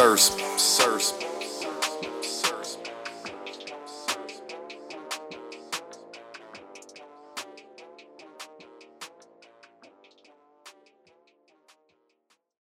Sirs, 0.00 0.30
sirs. 0.56 1.19